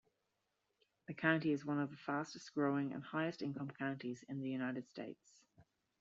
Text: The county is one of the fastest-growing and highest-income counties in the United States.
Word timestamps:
The 1.05 1.13
county 1.13 1.51
is 1.51 1.63
one 1.63 1.79
of 1.79 1.91
the 1.91 1.95
fastest-growing 1.95 2.91
and 2.91 3.03
highest-income 3.03 3.69
counties 3.77 4.23
in 4.27 4.41
the 4.41 4.49
United 4.49 4.87
States. 4.87 5.43